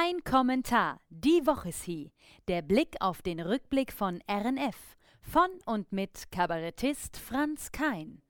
Kein 0.00 0.22
Kommentar. 0.22 1.00
Die 1.08 1.44
Woche 1.44 1.70
ist 1.70 1.82
hier. 1.82 2.10
Der 2.46 2.62
Blick 2.62 2.94
auf 3.00 3.20
den 3.20 3.40
Rückblick 3.40 3.92
von 3.92 4.20
RNF. 4.30 4.76
Von 5.20 5.48
und 5.66 5.90
mit 5.90 6.30
Kabarettist 6.30 7.16
Franz 7.16 7.72
Kein. 7.72 8.22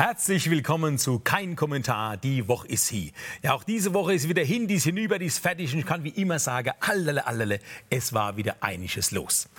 Herzlich 0.00 0.48
willkommen 0.48 0.96
zu 0.96 1.18
Kein 1.18 1.56
Kommentar, 1.56 2.16
die 2.16 2.48
Woche 2.48 2.66
ist 2.68 2.88
hier. 2.88 3.10
Ja, 3.42 3.52
auch 3.52 3.64
diese 3.64 3.92
Woche 3.92 4.14
ist 4.14 4.30
wieder 4.30 4.42
hin, 4.42 4.66
die 4.66 4.76
ist 4.76 4.84
hinüber, 4.84 5.18
die 5.18 5.26
ist 5.26 5.40
fertig 5.40 5.74
und 5.74 5.80
ich 5.80 5.84
kann 5.84 6.02
wie 6.04 6.08
immer 6.08 6.38
sagen, 6.38 6.70
allele, 6.80 7.26
allele, 7.26 7.60
es 7.90 8.14
war 8.14 8.34
wieder 8.38 8.56
einiges 8.62 9.10
los. 9.10 9.50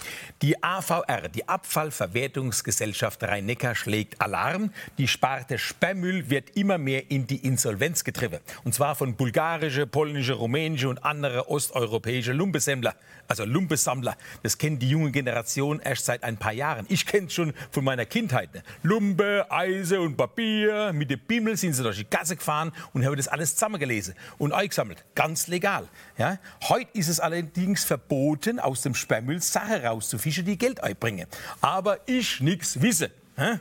Die 0.42 0.64
AVR, 0.64 1.30
die 1.30 1.48
Abfallverwertungsgesellschaft 1.48 3.22
Rhein-Neckar, 3.22 3.76
schlägt 3.76 4.20
Alarm. 4.20 4.72
Die 4.98 5.08
Sparte 5.08 5.60
Sperrmüll 5.60 6.32
wird 6.32 6.58
immer 6.58 6.80
mehr 6.80 7.12
in 7.12 7.28
die 7.28 7.46
Insolvenz 7.46 8.04
getrieben. 8.04 8.40
Und 8.64 8.74
zwar 8.74 8.96
von 8.96 9.16
bulgarische, 9.16 9.86
polnische, 9.86 10.34
rumänische 10.34 10.90
und 10.90 11.06
andere 11.06 11.52
osteuropäische 11.52 12.34
Lumpesemmler, 12.34 12.96
also 13.28 13.46
Lumpesammler. 13.46 14.18
Das 14.42 14.58
kennt 14.58 14.82
die 14.82 14.90
junge 14.90 15.12
Generation 15.12 15.80
erst 15.82 16.06
seit 16.06 16.24
ein 16.24 16.38
paar 16.38 16.54
Jahren. 16.54 16.88
Ich 16.90 17.06
kenne 17.06 17.28
es 17.28 17.34
schon 17.34 17.54
von 17.70 17.84
meiner 17.84 18.08
Kindheit. 18.08 18.56
Ne? 18.56 18.64
Lumpe, 18.82 19.46
Eise 19.52 20.02
und 20.02 20.18
Papier, 20.18 20.31
mit 20.38 21.10
dem 21.10 21.20
Bimmel 21.20 21.58
sind 21.58 21.74
sie 21.74 21.84
durch 21.84 21.98
die 21.98 22.10
Gasse 22.10 22.36
gefahren 22.36 22.72
und 22.94 23.06
haben 23.06 23.16
das 23.16 23.28
alles 23.28 23.56
zusammengelesen 23.56 24.16
und 24.38 24.54
eingesammelt. 24.54 25.04
Ganz 25.16 25.48
legal. 25.48 25.88
Ja? 26.18 26.38
Heute 26.64 26.90
ist 26.94 27.08
es 27.08 27.20
allerdings 27.20 27.84
verboten, 27.84 28.60
aus 28.60 28.82
dem 28.82 28.96
Sperrmüll 28.96 29.42
Sachen 29.42 29.86
rauszufischen, 29.86 30.46
die 30.46 30.58
Geld 30.58 30.84
einbringen. 30.84 31.28
Aber 31.62 32.00
ich 32.08 32.42
nichts 32.42 32.82
wisse. 32.82 33.12
Ja? 33.38 33.60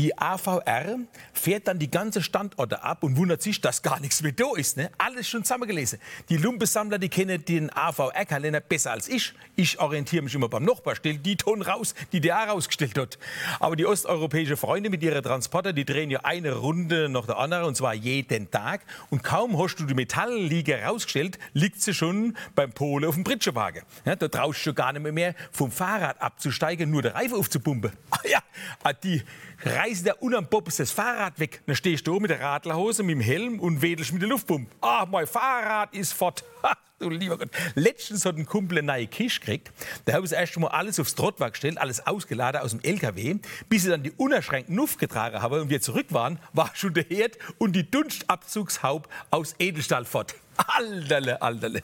Die 0.00 0.16
AVR 0.16 0.98
fährt 1.34 1.68
dann 1.68 1.78
die 1.78 1.90
ganze 1.90 2.22
Standorte 2.22 2.82
ab 2.82 3.02
und 3.02 3.18
wundert 3.18 3.42
sich, 3.42 3.60
dass 3.60 3.82
gar 3.82 4.00
nichts 4.00 4.22
mehr 4.22 4.32
da 4.32 4.46
ist. 4.56 4.78
Ne? 4.78 4.90
Alles 4.96 5.28
schon 5.28 5.44
zusammengelesen. 5.44 5.98
Die 6.30 6.38
Lumpesammler, 6.38 6.98
die 6.98 7.10
kennen 7.10 7.44
den 7.44 7.68
AVR-Kalender 7.68 8.60
besser 8.60 8.92
als 8.92 9.08
ich. 9.08 9.34
Ich 9.56 9.78
orientiere 9.78 10.22
mich 10.22 10.34
immer 10.34 10.48
beim 10.48 10.64
Nachbar, 10.64 10.96
stelle 10.96 11.18
die 11.18 11.36
Tonnen 11.36 11.60
raus, 11.60 11.94
die 12.12 12.22
der 12.22 12.48
rausgestellt 12.48 12.96
hat. 12.96 13.18
Aber 13.58 13.76
die 13.76 13.84
osteuropäischen 13.84 14.56
Freunde 14.56 14.88
mit 14.88 15.02
ihren 15.02 15.22
Transporter, 15.22 15.74
die 15.74 15.84
drehen 15.84 16.08
ja 16.08 16.20
eine 16.20 16.54
Runde 16.54 17.10
nach 17.10 17.26
der 17.26 17.36
anderen, 17.36 17.66
und 17.66 17.76
zwar 17.76 17.92
jeden 17.92 18.50
Tag. 18.50 18.80
Und 19.10 19.22
kaum 19.22 19.62
hast 19.62 19.76
du 19.76 19.84
die 19.84 19.92
Metalllieger 19.92 20.82
rausgestellt, 20.82 21.38
liegt 21.52 21.82
sie 21.82 21.92
schon 21.92 22.38
beim 22.54 22.72
Pole 22.72 23.06
auf 23.06 23.16
dem 23.16 23.24
Pritschewagen. 23.24 23.82
Ja, 24.06 24.16
da 24.16 24.28
traust 24.28 24.64
du 24.64 24.72
gar 24.72 24.94
nicht 24.94 25.12
mehr 25.12 25.34
vom 25.52 25.70
Fahrrad 25.70 26.22
abzusteigen, 26.22 26.90
nur 26.90 27.02
der 27.02 27.16
Reifen 27.16 27.34
aufzupumpen. 27.34 27.92
Ah 28.10 28.28
ja, 28.28 28.40
ah, 28.82 28.92
die 28.92 29.22
reißt 29.90 30.06
der 30.06 30.22
unterm 30.22 30.46
Poppes 30.46 30.76
das 30.76 30.92
Fahrrad 30.92 31.38
weg. 31.38 31.62
Dann 31.66 31.74
stehst 31.76 32.06
du 32.06 32.20
mit 32.20 32.30
der 32.30 32.40
Radlerhose, 32.40 33.02
mit 33.02 33.16
dem 33.16 33.20
Helm 33.20 33.60
und 33.60 33.82
wedelst 33.82 34.12
mit 34.12 34.22
der 34.22 34.28
Luftpumpe. 34.28 34.70
Ah, 34.80 35.06
mein 35.10 35.26
Fahrrad 35.26 35.94
ist 35.94 36.12
fort. 36.12 36.44
Ha, 36.62 36.76
du 36.98 37.08
lieber 37.08 37.38
Gott. 37.38 37.48
Letztens 37.74 38.26
hat 38.26 38.36
ein 38.36 38.44
Kumpel 38.44 38.76
eine 38.76 38.86
neue 38.86 39.06
Kisch 39.06 39.40
gekriegt. 39.40 39.72
Da 40.04 40.12
habe 40.12 40.26
ich 40.26 40.32
erst 40.32 40.58
mal 40.58 40.68
alles 40.68 41.00
aufs 41.00 41.14
Trottwagen 41.14 41.52
gestellt, 41.52 41.78
alles 41.78 42.06
ausgeladen 42.06 42.60
aus 42.60 42.72
dem 42.72 42.82
LKW. 42.82 43.36
Bis 43.70 43.84
ich 43.84 43.90
dann 43.90 44.02
die 44.02 44.10
unerschränkten 44.10 44.76
Nuff 44.76 44.98
getragen 44.98 45.40
habe 45.40 45.62
und 45.62 45.70
wir 45.70 45.80
zurück 45.80 46.08
waren, 46.10 46.38
war 46.52 46.70
schon 46.74 46.92
der 46.92 47.04
Herd 47.04 47.38
und 47.56 47.72
die 47.72 47.90
Dunstabzugshaube 47.90 49.08
aus 49.30 49.54
Edelstahl 49.58 50.04
fort. 50.04 50.34
Alterle, 50.58 51.40
alterle. 51.40 51.82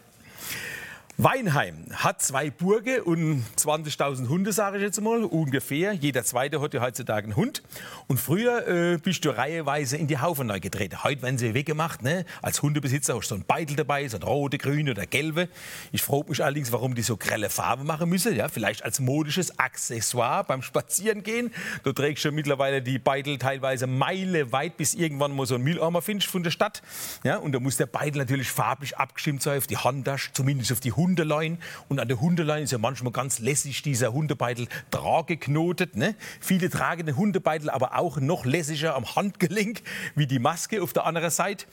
Weinheim 1.18 1.86
hat 1.94 2.20
zwei 2.20 2.50
Burgen 2.50 3.00
und 3.00 3.42
20.000 3.56 4.28
Hunde, 4.28 4.52
sage 4.52 4.76
ich 4.76 4.82
jetzt 4.82 5.00
mal, 5.00 5.24
ungefähr. 5.24 5.94
Jeder 5.94 6.24
Zweite 6.24 6.60
hat 6.60 6.74
ja 6.74 6.82
heutzutage 6.82 7.24
einen 7.24 7.36
Hund. 7.36 7.62
Und 8.06 8.20
früher 8.20 8.68
äh, 8.68 8.98
bist 8.98 9.24
du 9.24 9.30
reiheweise 9.30 9.96
in 9.96 10.08
die 10.08 10.18
Haufen 10.18 10.46
neu 10.46 10.60
getreten. 10.60 11.02
Heute 11.04 11.22
werden 11.22 11.38
sie 11.38 11.54
weggemacht. 11.54 12.02
Ne? 12.02 12.26
Als 12.42 12.60
Hundebesitzer 12.60 13.14
hast 13.14 13.28
du 13.28 13.28
so 13.30 13.34
einen 13.36 13.46
Beitel 13.46 13.76
dabei, 13.76 14.06
so 14.08 14.18
ein 14.18 14.22
rote, 14.24 14.58
grüne 14.58 14.90
oder 14.90 15.06
gelbe. 15.06 15.48
Ich 15.90 16.02
frage 16.02 16.28
mich 16.28 16.44
allerdings, 16.44 16.70
warum 16.70 16.94
die 16.94 17.00
so 17.00 17.16
grelle 17.16 17.48
Farbe 17.48 17.84
machen 17.84 18.10
müssen. 18.10 18.36
Ja? 18.36 18.48
Vielleicht 18.48 18.84
als 18.84 19.00
modisches 19.00 19.58
Accessoire 19.58 20.44
beim 20.44 20.60
Spazierengehen. 20.60 21.50
Du 21.82 21.94
trägst 21.94 22.24
schon 22.24 22.34
mittlerweile 22.34 22.82
die 22.82 22.98
Beitel 22.98 23.38
teilweise 23.38 23.86
meilenweit, 23.86 24.76
bis 24.76 24.92
irgendwann 24.92 25.34
mal 25.34 25.46
so 25.46 25.54
ein 25.54 25.62
Mülleimer 25.62 26.02
findest 26.02 26.30
von 26.30 26.42
der 26.42 26.50
Stadt. 26.50 26.82
Ja? 27.24 27.38
Und 27.38 27.52
da 27.52 27.58
muss 27.58 27.78
der 27.78 27.86
Beitel 27.86 28.18
natürlich 28.18 28.50
farblich 28.50 28.98
abgestimmt 28.98 29.40
sein 29.40 29.56
auf 29.56 29.66
die 29.66 29.78
Handtasche, 29.78 30.34
zumindest 30.34 30.72
auf 30.72 30.80
die 30.80 30.92
Hunde. 30.92 31.05
Hundelein. 31.06 31.58
Und 31.88 32.00
an 32.00 32.08
der 32.08 32.20
Hundelein 32.20 32.64
ist 32.64 32.72
ja 32.72 32.78
manchmal 32.78 33.12
ganz 33.12 33.38
lässig 33.38 33.82
dieser 33.82 34.12
Hundebeitel 34.12 34.66
trageknotet. 34.90 35.96
Ne? 35.96 36.16
Viele 36.40 36.68
tragen 36.68 37.06
den 37.06 37.16
Hundebeitel 37.16 37.70
aber 37.70 37.96
auch 37.96 38.18
noch 38.18 38.44
lässiger 38.44 38.96
am 38.96 39.14
Handgelenk 39.14 39.82
wie 40.16 40.26
die 40.26 40.40
Maske 40.40 40.82
auf 40.82 40.92
der 40.92 41.06
anderen 41.06 41.30
Seite. 41.30 41.66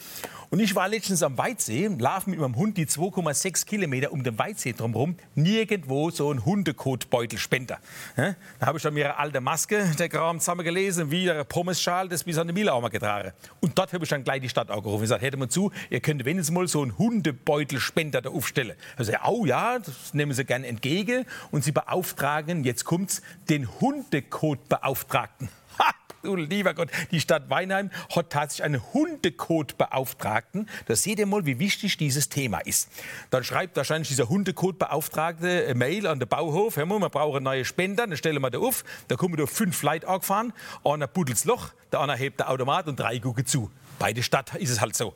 Und 0.51 0.59
ich 0.59 0.75
war 0.75 0.87
letztens 0.87 1.23
am 1.23 1.35
Weitsee, 1.39 1.87
laufe 1.87 2.29
mit 2.29 2.37
meinem 2.37 2.55
Hund 2.55 2.77
die 2.77 2.85
2,6 2.85 3.65
Kilometer 3.65 4.11
um 4.11 4.23
den 4.23 4.37
Weitsee 4.37 4.73
drumherum, 4.73 5.15
nirgendwo 5.33 6.11
so 6.11 6.31
ein 6.31 6.45
Hundekotbeutelspender. 6.45 7.79
Ja? 8.15 8.35
Da 8.59 8.67
habe 8.67 8.77
ich 8.77 8.83
dann 8.83 8.95
ihre 8.95 9.17
alte 9.17 9.41
Maske, 9.41 9.83
der 9.97 10.09
Kram 10.09 10.39
zusammengelesen, 10.39 11.09
wie 11.09 11.25
der 11.25 11.43
Pommesschal, 11.43 12.07
das 12.07 12.23
bis 12.23 12.37
an 12.37 12.47
die 12.47 12.53
Mühle 12.53 12.71
getragen. 12.91 13.31
Und 13.61 13.79
dort 13.79 13.93
habe 13.93 14.03
ich 14.03 14.09
dann 14.11 14.23
gleich 14.23 14.41
die 14.41 14.49
Stadt 14.49 14.69
angerufen 14.69 14.97
und 14.97 15.01
gesagt, 15.01 15.23
hätte 15.23 15.37
man 15.37 15.49
zu, 15.49 15.71
ihr 15.89 16.01
könnt 16.01 16.23
wenigstens 16.23 16.53
mal 16.53 16.67
so 16.67 16.83
einen 16.83 16.97
Hundebeutelspender 16.99 18.21
da 18.21 18.29
aufstellen. 18.29 18.75
Also, 18.97 19.13
oh 19.27 19.45
ja, 19.45 19.79
das 19.79 20.13
nehmen 20.13 20.33
Sie 20.33 20.45
gerne 20.45 20.67
entgegen 20.67 21.25
und 21.51 21.63
Sie 21.63 21.71
beauftragen, 21.71 22.63
jetzt 22.63 22.85
kommt's, 22.85 23.21
den 23.49 23.69
Hundekotbeauftragten. 23.79 25.49
Ha! 25.79 25.91
Du 26.23 26.37
lieber 26.37 26.73
Gott, 26.73 26.89
die 27.11 27.19
Stadt 27.19 27.49
Weinheim 27.49 27.91
hat 28.15 28.29
tatsächlich 28.29 28.63
einen 28.63 28.81
Hundekotbeauftragten. 28.93 30.69
Da 30.85 30.95
seht 30.95 31.19
ihr 31.19 31.25
mal, 31.25 31.45
wie 31.45 31.59
wichtig 31.59 31.97
dieses 31.97 32.29
Thema 32.29 32.59
ist. 32.59 32.89
Dann 33.29 33.43
schreibt 33.43 33.75
wahrscheinlich 33.75 34.07
dieser 34.07 34.29
Hundekotbeauftragte 34.29 35.65
eine 35.65 35.75
Mail 35.75 36.07
an 36.07 36.19
den 36.19 36.29
Bauhof. 36.29 36.77
Hör 36.77 36.85
mal, 36.85 36.99
wir 36.99 37.09
brauchen 37.09 37.43
neue 37.43 37.65
Spender, 37.65 38.07
dann 38.07 38.15
stellen 38.15 38.41
wir 38.41 38.51
da 38.51 38.59
auf. 38.59 38.85
Da 39.09 39.17
kommen 39.17 39.35
da 39.35 39.45
fünf 39.45 39.83
Leute 39.83 40.07
angefahren. 40.07 40.53
Einer 40.85 41.07
buddelt 41.07 41.43
Loch, 41.43 41.71
der 41.91 41.99
andere 41.99 42.17
hebt 42.17 42.39
der 42.39 42.49
Automat 42.49 42.87
und 42.87 42.97
drei 42.97 43.19
gucken 43.19 43.45
zu. 43.45 43.69
Bei 43.99 44.13
der 44.13 44.21
Stadt 44.21 44.55
ist 44.55 44.69
es 44.69 44.81
halt 44.81 44.95
so. 44.95 45.13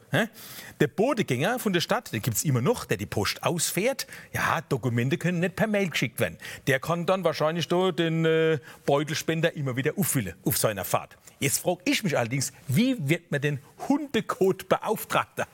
Der 0.79 0.87
Bodegänger 0.87 1.59
von 1.59 1.73
der 1.73 1.81
Stadt, 1.81 2.13
den 2.13 2.21
gibt 2.21 2.37
es 2.37 2.43
immer 2.43 2.61
noch, 2.61 2.85
der 2.85 2.97
die 2.97 3.05
Post 3.05 3.43
ausfährt. 3.43 4.07
Ja, 4.33 4.61
Dokumente 4.69 5.17
können 5.17 5.39
nicht 5.39 5.55
per 5.55 5.67
Mail 5.67 5.89
geschickt 5.89 6.19
werden. 6.19 6.37
Der 6.67 6.79
kann 6.79 7.05
dann 7.05 7.23
wahrscheinlich 7.23 7.67
den 7.67 8.25
äh, 8.25 8.59
Beutelspender 8.85 9.55
immer 9.55 9.75
wieder 9.75 9.93
auffüllen 9.97 10.35
auf 10.45 10.57
seiner 10.57 10.85
Fahrt. 10.85 11.17
Jetzt 11.39 11.59
frage 11.59 11.81
ich 11.85 12.03
mich 12.03 12.17
allerdings, 12.17 12.53
wie 12.67 12.95
wird 12.99 13.31
man 13.31 13.41
den 13.41 13.59
Hundekotbeauftragter? 13.87 15.47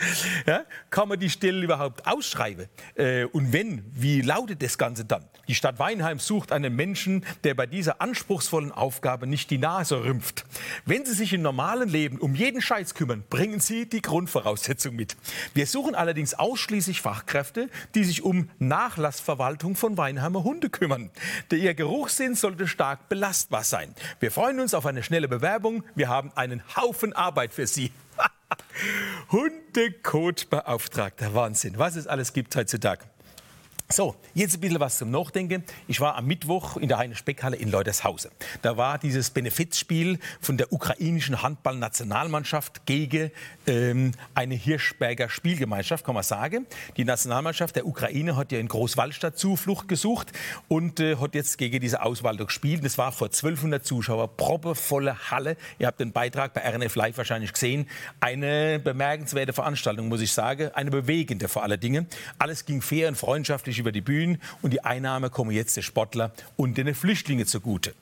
Ja, 0.46 0.64
kann 0.90 1.08
man 1.08 1.18
die 1.18 1.30
Stelle 1.30 1.62
überhaupt 1.62 2.06
ausschreiben? 2.06 2.66
Äh, 2.94 3.24
und 3.24 3.52
wenn, 3.52 3.84
wie 3.92 4.20
lautet 4.20 4.62
das 4.62 4.78
Ganze 4.78 5.04
dann? 5.04 5.24
Die 5.48 5.54
Stadt 5.54 5.78
Weinheim 5.78 6.18
sucht 6.18 6.52
einen 6.52 6.74
Menschen, 6.74 7.24
der 7.44 7.54
bei 7.54 7.66
dieser 7.66 8.00
anspruchsvollen 8.00 8.72
Aufgabe 8.72 9.26
nicht 9.26 9.50
die 9.50 9.58
Nase 9.58 10.04
rümpft. 10.04 10.44
Wenn 10.86 11.04
Sie 11.04 11.12
sich 11.12 11.32
im 11.32 11.42
normalen 11.42 11.88
Leben 11.88 12.18
um 12.18 12.34
jeden 12.34 12.60
Scheiß 12.60 12.94
kümmern, 12.94 13.24
bringen 13.28 13.60
Sie 13.60 13.88
die 13.88 14.02
Grundvoraussetzung 14.02 14.94
mit. 14.94 15.16
Wir 15.54 15.66
suchen 15.66 15.94
allerdings 15.94 16.34
ausschließlich 16.34 17.00
Fachkräfte, 17.00 17.68
die 17.94 18.04
sich 18.04 18.22
um 18.22 18.48
Nachlassverwaltung 18.58 19.76
von 19.76 19.96
Weinheimer 19.96 20.44
Hunde 20.44 20.70
kümmern. 20.70 21.10
Der 21.50 21.58
ihr 21.58 21.74
Geruchssinn 21.74 22.34
sollte 22.34 22.66
stark 22.66 23.08
belastbar 23.08 23.64
sein. 23.64 23.94
Wir 24.20 24.30
freuen 24.30 24.60
uns 24.60 24.74
auf 24.74 24.86
eine 24.86 25.02
schnelle 25.02 25.28
Bewerbung. 25.28 25.84
Wir 25.94 26.08
haben 26.08 26.32
einen 26.34 26.62
Haufen 26.76 27.12
Arbeit 27.12 27.52
für 27.52 27.66
Sie. 27.66 27.92
Hundekotbeauftragter, 29.30 31.34
Wahnsinn, 31.34 31.78
was 31.78 31.96
es 31.96 32.06
alles 32.06 32.32
gibt 32.32 32.56
heutzutage. 32.56 33.04
So, 33.92 34.14
jetzt 34.34 34.54
ein 34.54 34.60
bisschen 34.60 34.78
was 34.78 34.98
zum 34.98 35.10
Nachdenken. 35.10 35.64
Ich 35.88 36.00
war 36.00 36.14
am 36.14 36.26
Mittwoch 36.26 36.76
in 36.76 36.86
der 36.86 36.98
Heine 36.98 37.16
Speckhalle 37.16 37.56
in 37.56 37.72
Leutershausen. 37.72 38.30
Da 38.62 38.76
war 38.76 38.98
dieses 38.98 39.30
Benefizspiel 39.30 40.20
von 40.40 40.56
der 40.56 40.72
ukrainischen 40.72 41.42
Handballnationalmannschaft 41.42 42.86
gegen 42.86 43.32
ähm, 43.66 44.12
eine 44.32 44.54
Hirschberger 44.54 45.28
Spielgemeinschaft, 45.28 46.06
kann 46.06 46.14
man 46.14 46.22
sagen. 46.22 46.68
Die 46.96 47.04
Nationalmannschaft 47.04 47.74
der 47.74 47.84
Ukraine 47.84 48.36
hat 48.36 48.52
ja 48.52 48.60
in 48.60 48.68
Großwallstadt 48.68 49.36
Zuflucht 49.36 49.88
gesucht 49.88 50.30
und 50.68 51.00
äh, 51.00 51.16
hat 51.16 51.34
jetzt 51.34 51.58
gegen 51.58 51.80
diese 51.80 52.02
Auswahl 52.02 52.36
gespielt. 52.36 52.84
Das 52.84 52.96
war 52.96 53.10
vor 53.10 53.26
1200 53.26 53.84
Zuschauer, 53.84 54.28
proppevolle 54.36 55.32
Halle. 55.32 55.56
Ihr 55.80 55.88
habt 55.88 55.98
den 55.98 56.12
Beitrag 56.12 56.54
bei 56.54 56.60
RNF 56.60 56.94
Live 56.94 57.18
wahrscheinlich 57.18 57.52
gesehen. 57.52 57.88
Eine 58.20 58.78
bemerkenswerte 58.78 59.52
Veranstaltung, 59.52 60.06
muss 60.06 60.20
ich 60.20 60.30
sagen. 60.30 60.70
Eine 60.74 60.92
bewegende 60.92 61.48
vor 61.48 61.64
allen 61.64 61.80
Dingen. 61.80 62.06
Alles 62.38 62.64
ging 62.66 62.82
fair 62.82 63.08
und 63.08 63.16
freundschaftlich 63.16 63.79
über 63.80 63.92
die 63.92 64.00
Bühnen 64.00 64.38
und 64.62 64.72
die 64.72 64.84
Einnahme 64.84 65.30
kommen 65.30 65.50
jetzt 65.50 65.76
den 65.76 65.82
Sportler 65.82 66.32
und 66.56 66.78
den 66.78 66.94
Flüchtlingen 66.94 67.46
zugute. 67.46 67.94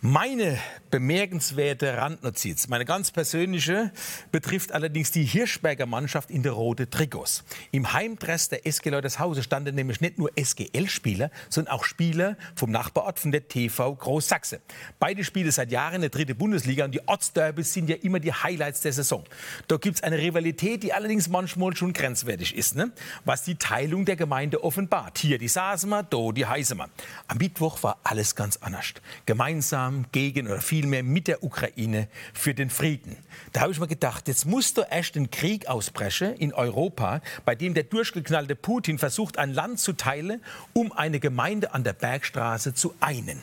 Meine 0.00 0.56
bemerkenswerte 0.92 1.96
Randnotiz, 1.96 2.68
meine 2.68 2.84
ganz 2.84 3.10
persönliche, 3.10 3.90
betrifft 4.30 4.70
allerdings 4.70 5.10
die 5.10 5.24
Hirschberger 5.24 5.86
Mannschaft 5.86 6.30
in 6.30 6.44
der 6.44 6.52
rote 6.52 6.88
Trikots. 6.88 7.42
Im 7.72 7.92
Heimdress 7.92 8.48
der 8.48 8.64
SG 8.64 8.90
Leutershausen 8.90 9.42
standen 9.42 9.74
nämlich 9.74 10.00
nicht 10.00 10.16
nur 10.16 10.30
SGL-Spieler, 10.36 11.32
sondern 11.48 11.74
auch 11.74 11.82
Spieler 11.82 12.36
vom 12.54 12.70
Nachbarort 12.70 13.18
von 13.18 13.32
der 13.32 13.48
TV 13.48 13.92
Großsachse. 13.92 14.60
Beide 15.00 15.24
spielen 15.24 15.50
seit 15.50 15.72
Jahren 15.72 15.96
in 15.96 16.00
der 16.02 16.10
dritten 16.10 16.38
Bundesliga 16.38 16.84
und 16.84 16.94
die 16.94 17.06
Ortsderbys 17.08 17.72
sind 17.72 17.90
ja 17.90 17.96
immer 17.96 18.20
die 18.20 18.32
Highlights 18.32 18.82
der 18.82 18.92
Saison. 18.92 19.24
Da 19.66 19.78
gibt 19.78 19.96
es 19.96 20.04
eine 20.04 20.18
Rivalität, 20.18 20.84
die 20.84 20.92
allerdings 20.92 21.28
manchmal 21.28 21.74
schon 21.76 21.92
grenzwertig 21.92 22.56
ist, 22.56 22.76
ne? 22.76 22.92
was 23.24 23.42
die 23.42 23.56
Teilung 23.56 24.04
der 24.04 24.14
Gemeinde 24.14 24.62
offenbart. 24.62 25.18
Hier 25.18 25.38
die 25.38 25.48
Sasemer, 25.48 26.04
da 26.04 26.30
die 26.30 26.46
Heisemer. 26.46 26.88
Am 27.26 27.38
Mittwoch 27.38 27.82
war 27.82 27.98
alles 28.04 28.36
ganz 28.36 28.58
anders. 28.58 28.92
Gemeinsam 29.26 29.87
gemeinsam 29.88 30.06
gegen 30.12 30.48
oder 30.48 30.60
vielmehr 30.60 31.02
mit 31.02 31.28
der 31.28 31.42
Ukraine 31.42 32.08
für 32.32 32.54
den 32.54 32.70
Frieden. 32.70 33.16
Da 33.52 33.60
habe 33.62 33.72
ich 33.72 33.80
mir 33.80 33.88
gedacht, 33.88 34.28
jetzt 34.28 34.46
muss 34.46 34.74
doch 34.74 34.86
erst 34.90 35.16
ein 35.16 35.30
Krieg 35.30 35.68
ausbrechen 35.68 36.34
in 36.34 36.52
Europa, 36.52 37.20
bei 37.44 37.54
dem 37.54 37.74
der 37.74 37.84
durchgeknallte 37.84 38.54
Putin 38.54 38.98
versucht, 38.98 39.38
ein 39.38 39.52
Land 39.52 39.80
zu 39.80 39.92
teilen, 39.94 40.42
um 40.72 40.92
eine 40.92 41.20
Gemeinde 41.20 41.74
an 41.74 41.84
der 41.84 41.92
Bergstraße 41.92 42.74
zu 42.74 42.94
einen. 43.00 43.42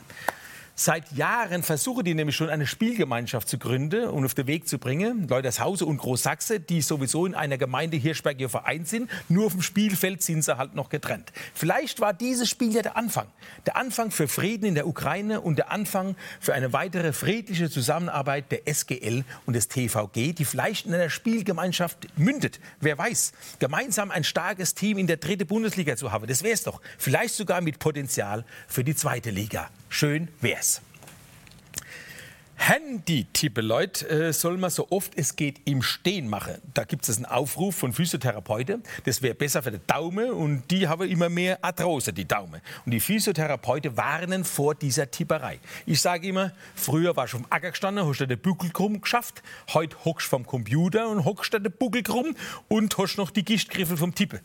Seit 0.77 1.13
Jahren 1.13 1.63
versuchen 1.63 2.04
die 2.04 2.13
nämlich 2.13 2.36
schon 2.36 2.50
eine 2.50 2.68
Spielgemeinschaft 2.68 3.48
zu 3.48 3.57
gründen 3.57 4.10
und 4.10 4.25
auf 4.25 4.33
den 4.33 4.45
Weg 4.45 4.68
zu 4.68 4.77
bringen. 4.77 5.25
Leutershausen 5.30 5.88
und 5.88 5.95
Großsachse, 5.95 6.60
die 6.60 6.81
sowieso 6.81 7.25
in 7.25 7.33
einer 7.33 7.57
Gemeinde 7.57 7.95
Hirschberg 7.95 8.36
hier 8.36 8.50
vereint 8.50 8.89
sind. 8.89 9.10
Nur 9.30 9.45
auf 9.45 9.54
dem 9.54 9.62
Spielfeld 9.62 10.22
sind 10.22 10.44
sie 10.44 10.57
halt 10.57 10.75
noch 10.75 10.89
getrennt. 10.89 11.31
Vielleicht 11.54 12.01
war 12.01 12.12
dieses 12.12 12.50
Spiel 12.50 12.75
ja 12.75 12.81
der 12.81 12.98
Anfang. 12.98 13.27
Der 13.66 13.77
Anfang 13.77 14.12
für 14.12 14.27
Frieden 14.27 14.66
in 14.66 14.75
der 14.75 14.86
Ukraine 14.86 15.39
und 15.39 15.57
der 15.57 15.72
Anfang 15.72 16.18
für 16.42 16.54
eine 16.54 16.74
weitere 16.74 17.13
friedliche 17.13 17.69
Zusammenarbeit 17.69 18.51
der 18.51 18.68
SGL 18.68 19.24
und 19.45 19.54
des 19.56 19.69
TVG, 19.69 20.33
die 20.33 20.44
vielleicht 20.44 20.88
in 20.88 20.94
einer 20.94 21.10
Spielgemeinschaft 21.10 22.06
mündet. 22.18 22.60
Wer 22.81 22.98
weiß. 22.98 23.31
Gemeinsam 23.60 24.12
ein 24.12 24.25
starkes 24.25 24.74
Team 24.74 24.98
in 24.98 25.07
der 25.07 25.18
dritten 25.18 25.48
Bundesliga 25.48 25.95
zu 25.95 26.12
haben, 26.12 26.27
das 26.27 26.44
wäre 26.44 26.54
es 26.54 26.63
doch. 26.63 26.81
Vielleicht 26.98 27.33
sogar 27.33 27.62
mit 27.62 27.80
Potenzial 27.80 28.44
für 28.68 28.83
die 28.83 28.94
zweite 28.94 29.30
Liga. 29.30 29.69
Schön 29.97 30.27
wär's. 30.42 30.81
Handy-Tippe, 32.57 33.61
Leute, 33.61 34.09
äh, 34.09 34.33
soll 34.33 34.57
man 34.57 34.69
so 34.69 34.87
oft 34.89 35.13
es 35.17 35.35
geht 35.35 35.61
im 35.65 35.81
Stehen 35.81 36.29
machen. 36.29 36.55
Da 36.73 36.83
gibt 36.83 37.07
es 37.07 37.17
einen 37.17 37.25
Aufruf 37.25 37.75
von 37.75 37.93
Physiotherapeuten. 37.93 38.81
Das 39.03 39.21
wäre 39.21 39.35
besser 39.35 39.61
für 39.61 39.71
den 39.71 39.81
Daumen 39.87 40.31
und 40.31 40.71
die 40.71 40.87
haben 40.87 41.07
immer 41.09 41.29
mehr 41.29 41.63
Arthrose, 41.63 42.13
die 42.13 42.25
Daumen. 42.25 42.61
Und 42.85 42.91
die 42.91 42.99
Physiotherapeuten 42.99 43.97
warnen 43.97 44.45
vor 44.45 44.73
dieser 44.73 45.11
Tipperei. 45.11 45.59
Ich 45.85 46.01
sage 46.01 46.27
immer, 46.27 46.51
früher 46.75 47.15
warst 47.15 47.33
du 47.33 47.37
vom 47.37 47.47
Acker 47.49 47.71
gestanden, 47.71 48.05
hast 48.07 48.19
du 48.19 48.25
den 48.25 48.39
Buckel 48.39 48.69
krumm 48.71 49.01
geschafft. 49.01 49.43
Heute 49.73 49.97
hockst 50.05 50.27
du 50.27 50.29
vom 50.31 50.45
Computer 50.45 51.09
und 51.09 51.25
hockst 51.25 51.53
du 51.53 51.59
den 51.59 51.71
Buckel 51.71 52.03
krumm 52.03 52.35
und 52.67 52.97
hast 52.97 53.17
noch 53.17 53.31
die 53.31 53.43
Gichtgriffe 53.43 53.97
vom 53.97 54.15
Tippen. 54.15 54.39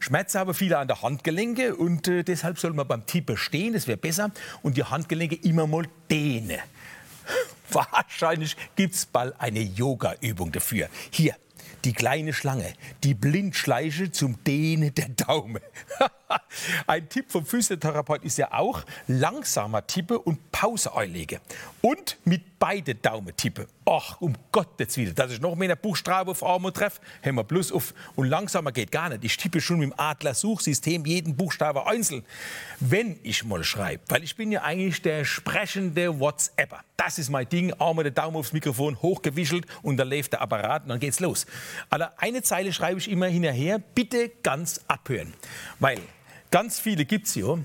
Schmerzen 0.00 0.40
haben 0.40 0.54
viele 0.54 0.78
an 0.78 0.88
der 0.88 1.02
Handgelenke 1.02 1.76
und 1.76 2.08
äh, 2.08 2.24
deshalb 2.24 2.58
soll 2.58 2.72
man 2.72 2.86
beim 2.86 3.06
Tippen 3.06 3.36
stehen, 3.36 3.72
das 3.72 3.86
wäre 3.86 3.96
besser. 3.98 4.30
Und 4.62 4.76
die 4.76 4.84
Handgelenke 4.84 5.36
immer 5.36 5.66
mal 5.66 5.84
dehnen. 6.10 6.58
Wahrscheinlich 7.70 8.56
gibt 8.76 8.94
es 8.94 9.06
bald 9.06 9.34
eine 9.38 9.60
Yoga-Übung 9.60 10.52
dafür. 10.52 10.88
Hier, 11.10 11.34
die 11.84 11.92
kleine 11.92 12.32
Schlange, 12.32 12.72
die 13.04 13.14
Blindschleiche 13.14 14.10
zum 14.10 14.42
Dehnen 14.44 14.94
der 14.94 15.08
Daumen. 15.10 15.62
Ein 16.86 17.08
Tipp 17.08 17.30
vom 17.30 17.44
Physiotherapeut 17.44 18.24
ist 18.24 18.38
ja 18.38 18.52
auch 18.52 18.84
langsamer 19.06 19.86
tippe 19.86 20.18
und 20.18 20.50
Pause 20.52 20.94
einlege. 20.94 21.40
Und 21.80 22.18
mit 22.24 22.58
beide 22.58 22.94
Daumen 22.94 23.36
tippe. 23.36 23.66
Ach, 23.86 24.20
um 24.20 24.34
Gottes 24.52 24.96
Willen, 24.96 25.14
dass 25.14 25.32
ich 25.32 25.40
noch 25.40 25.54
mehr 25.54 25.76
Buchstabe 25.76 26.30
auf 26.30 26.42
Arm 26.42 26.70
treffe, 26.74 27.00
haben 27.24 27.36
wir 27.36 27.44
bloß 27.44 27.72
auf. 27.72 27.94
Und 28.16 28.28
langsamer 28.28 28.72
geht 28.72 28.90
gar 28.90 29.08
nicht. 29.08 29.24
Ich 29.24 29.36
tippe 29.36 29.60
schon 29.60 29.78
mit 29.78 29.90
dem 29.90 29.98
Adler-Suchsystem 29.98 31.04
jeden 31.06 31.36
Buchstabe 31.36 31.86
einzeln. 31.86 32.24
Wenn 32.80 33.18
ich 33.22 33.44
mal 33.44 33.64
schreibe, 33.64 34.02
weil 34.08 34.24
ich 34.24 34.36
bin 34.36 34.52
ja 34.52 34.62
eigentlich 34.62 35.02
der 35.02 35.24
sprechende 35.24 36.20
WhatsApper. 36.20 36.80
Das 36.96 37.18
ist 37.18 37.30
mein 37.30 37.48
Ding. 37.48 37.72
Arme 37.74 38.02
der 38.02 38.12
Daumen 38.12 38.36
aufs 38.36 38.52
Mikrofon, 38.52 39.00
hochgewischelt 39.00 39.66
und 39.82 39.96
dann 39.96 40.10
läuft 40.10 40.32
der 40.32 40.42
Apparat 40.42 40.82
und 40.82 40.88
dann 40.90 41.00
geht's 41.00 41.20
los. 41.20 41.46
Aber 41.90 42.12
eine 42.18 42.42
Zeile 42.42 42.72
schreibe 42.72 42.98
ich 42.98 43.10
immer 43.10 43.26
hinterher, 43.26 43.78
bitte 43.78 44.30
ganz 44.42 44.80
abhören. 44.88 45.32
Weil 45.78 46.00
Ganz 46.50 46.80
viele 46.80 47.04
gibt 47.04 47.26
es 47.26 47.34
ja, 47.34 47.58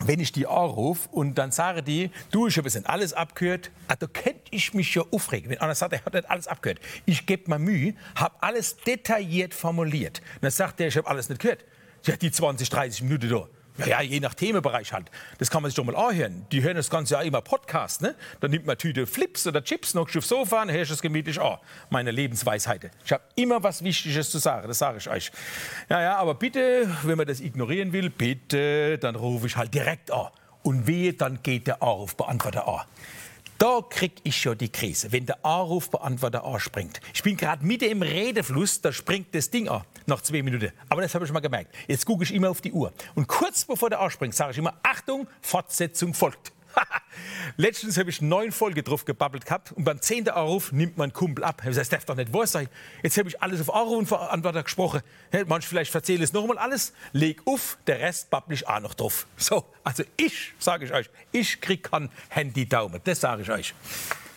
wenn 0.00 0.20
ich 0.20 0.32
die 0.32 0.46
anrufe 0.46 1.08
und 1.10 1.36
dann 1.36 1.52
sage 1.52 1.82
die, 1.82 2.10
du, 2.30 2.46
ich 2.46 2.56
habe 2.56 2.68
jetzt 2.68 2.86
alles 2.88 3.12
abgehört, 3.12 3.70
ah, 3.88 3.96
da 3.96 4.06
könnte 4.06 4.40
ich 4.50 4.74
mich 4.74 4.94
ja 4.94 5.02
aufregen, 5.10 5.50
wenn 5.50 5.58
einer 5.58 5.74
sagt, 5.74 5.92
er 5.92 6.04
hat 6.04 6.14
nicht 6.14 6.30
alles 6.30 6.46
abgehört. 6.48 6.80
Ich 7.04 7.26
gebe 7.26 7.50
mir 7.50 7.58
Mühe, 7.58 7.94
habe 8.14 8.34
alles 8.40 8.76
detailliert 8.76 9.54
formuliert. 9.54 10.20
Und 10.36 10.44
dann 10.44 10.50
sagt 10.50 10.80
er, 10.80 10.88
ich 10.88 10.96
habe 10.96 11.08
alles 11.08 11.28
nicht 11.28 11.40
gehört. 11.40 11.64
Ja, 12.04 12.16
die 12.16 12.30
20, 12.30 12.68
30 12.68 13.02
Minuten 13.02 13.28
da. 13.28 13.48
Ja, 13.78 13.86
ja, 13.86 14.00
je 14.00 14.20
nach 14.20 14.34
Themenbereich 14.34 14.92
halt. 14.92 15.10
Das 15.38 15.50
kann 15.50 15.62
man 15.62 15.70
sich 15.70 15.76
doch 15.76 15.84
mal 15.84 15.96
anhören. 15.96 16.46
Die 16.52 16.62
hören 16.62 16.76
das 16.76 16.88
ganze 16.88 17.14
Jahr 17.14 17.24
immer 17.24 17.40
Podcast, 17.40 18.02
ne? 18.02 18.14
Dann 18.40 18.50
nimmt 18.50 18.66
man 18.66 18.78
Tüte 18.78 19.06
Flips 19.06 19.46
oder 19.46 19.62
Chips, 19.62 19.94
noch 19.94 20.14
aufs 20.14 20.28
Sofa 20.28 20.62
und 20.62 20.72
hörst 20.72 20.90
es 20.90 21.02
gemütlich 21.02 21.40
an. 21.40 21.58
Meine 21.90 22.10
Lebensweisheit. 22.10 22.90
Ich 23.04 23.12
habe 23.12 23.22
immer 23.34 23.62
was 23.62 23.84
Wichtiges 23.84 24.30
zu 24.30 24.38
sagen, 24.38 24.68
das 24.68 24.78
sage 24.78 24.98
ich 24.98 25.08
euch. 25.08 25.30
Ja, 25.88 26.00
ja, 26.00 26.16
aber 26.16 26.34
bitte, 26.34 26.90
wenn 27.02 27.18
man 27.18 27.26
das 27.26 27.40
ignorieren 27.40 27.92
will, 27.92 28.10
bitte, 28.10 28.98
dann 28.98 29.16
rufe 29.16 29.46
ich 29.46 29.56
halt 29.56 29.74
direkt 29.74 30.10
an. 30.10 30.28
Und 30.62 30.86
wehe, 30.86 31.12
dann 31.12 31.42
geht 31.42 31.66
der 31.66 31.82
Anrufbeantworter 31.82 32.66
an. 32.66 32.86
Da 33.58 33.80
krieg 33.88 34.12
ich 34.22 34.36
schon 34.36 34.58
die 34.58 34.68
Krise, 34.68 35.12
wenn 35.12 35.24
der 35.24 35.44
Anrufbeantworter 35.44 36.44
anspringt. 36.44 37.00
Ich 37.14 37.22
bin 37.22 37.36
gerade 37.36 37.64
mitten 37.64 37.90
im 37.90 38.02
Redefluss, 38.02 38.82
da 38.82 38.92
springt 38.92 39.34
das 39.34 39.48
Ding 39.48 39.68
an, 39.68 39.82
nach 40.06 40.20
zwei 40.20 40.42
Minuten. 40.42 40.72
Aber 40.88 41.02
das 41.02 41.14
habe 41.14 41.24
ich 41.24 41.32
mal 41.32 41.40
gemerkt. 41.40 41.74
Jetzt 41.86 42.06
gucke 42.06 42.24
ich 42.24 42.34
immer 42.34 42.50
auf 42.50 42.60
die 42.60 42.72
Uhr. 42.72 42.92
Und 43.14 43.26
kurz 43.26 43.64
bevor 43.64 43.90
der 43.90 44.00
anspringt, 44.00 44.34
sage 44.34 44.52
ich 44.52 44.58
immer, 44.58 44.74
Achtung, 44.82 45.26
Fortsetzung 45.40 46.14
folgt. 46.14 46.52
Letztens 47.56 47.96
habe 47.98 48.10
ich 48.10 48.20
neun 48.20 48.52
Folgen 48.52 48.82
drauf 48.84 49.04
gebabbelt 49.04 49.46
gehabt 49.46 49.72
und 49.72 49.84
beim 49.84 50.00
zehnten 50.00 50.30
Anruf 50.30 50.72
nimmt 50.72 50.96
mein 50.96 51.12
Kumpel 51.12 51.44
ab. 51.44 51.62
Das 51.64 51.88
darf 51.88 52.04
doch 52.04 52.16
nicht 52.16 52.32
wahr 52.32 52.46
sein. 52.46 52.68
Jetzt 53.02 53.16
habe 53.18 53.28
ich 53.28 53.40
alles 53.42 53.60
auf 53.60 53.74
Anrufbeantworter 53.74 54.62
gesprochen. 54.62 55.00
Manch 55.46 55.66
vielleicht 55.66 55.94
erzähle 55.94 56.18
ich 56.18 56.24
es 56.24 56.32
nochmal 56.32 56.58
alles. 56.58 56.92
Leg 57.12 57.42
auf, 57.46 57.78
der 57.86 58.00
Rest 58.00 58.30
babbel 58.30 58.54
ich 58.54 58.66
auch 58.68 58.80
noch 58.80 58.94
drauf. 58.94 59.26
So, 59.36 59.64
also 59.84 60.04
ich, 60.16 60.52
sage 60.58 60.84
ich 60.84 60.92
euch, 60.92 61.10
ich 61.32 61.60
krieg 61.60 61.90
kein 61.90 62.10
Handy-Daumen. 62.28 63.00
Das 63.04 63.20
sage 63.20 63.42
ich 63.42 63.50
euch. 63.50 63.74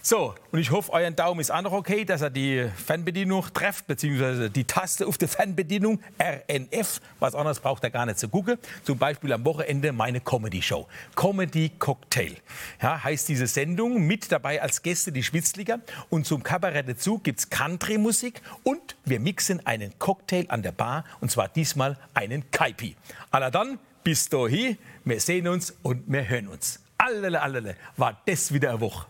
So, 0.02 0.34
und 0.54 0.60
ich 0.60 0.72
hoffe, 0.72 0.94
euer 0.94 1.12
Daumen 1.12 1.42
ist 1.42 1.52
auch 1.52 1.62
noch 1.62 1.74
okay, 1.74 2.06
dass 2.06 2.22
er 2.22 2.30
die 2.30 2.70
Fernbedienung 2.86 3.46
trefft, 3.54 3.86
beziehungsweise 3.86 4.50
die 4.50 4.64
Taste 4.64 5.06
auf 5.06 5.18
der 5.18 5.28
Fernbedienung, 5.28 6.00
RNF. 6.18 7.02
Was 7.20 7.36
anderes 7.36 7.60
braucht 7.60 7.84
er 7.84 7.90
gar 7.90 8.06
nicht 8.06 8.18
zu 8.18 8.30
gucken. 8.30 8.58
Zum 8.84 8.98
Beispiel 8.98 9.34
am 9.34 9.44
Wochenende 9.44 9.92
meine 9.92 10.22
Comedy-Show. 10.22 10.88
Comedy 11.18 11.72
Cocktail. 11.78 12.38
Ja, 12.82 13.04
heißt 13.04 13.28
diese 13.28 13.46
Sendung. 13.46 14.08
Mit 14.08 14.32
dabei 14.32 14.62
als 14.62 14.82
Gäste 14.84 15.12
die 15.12 15.22
Schwitzliger. 15.22 15.82
Und 16.10 16.26
zum 16.26 16.44
Kabarett 16.44 16.88
dazu 16.88 17.20
gibt 17.20 17.40
es 17.40 17.50
Country-Musik. 17.50 18.42
Und 18.64 18.96
wir 19.04 19.20
mixen 19.20 19.66
einen 19.66 20.00
Cocktail 20.00 20.46
an 20.48 20.64
der 20.64 20.72
Bar. 20.72 21.04
Und 21.20 21.30
zwar 21.30 21.50
diesmal 21.50 21.98
einen 22.14 22.50
Kaipi. 22.52 22.96
Aller 23.32 23.52
dann, 23.52 23.80
bis 24.06 24.30
dahin. 24.30 24.78
Wir 25.04 25.20
sehen 25.20 25.50
uns 25.50 25.76
und 25.84 26.04
wir 26.08 26.28
hören 26.30 26.48
uns. 26.48 26.80
Allele, 26.98 27.42
allele, 27.42 27.76
war 27.98 28.22
das 28.26 28.54
wieder 28.54 28.70
eine 28.70 28.80
Woche. 28.80 29.06